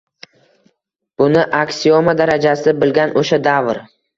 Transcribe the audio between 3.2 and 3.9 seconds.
oʻsha davr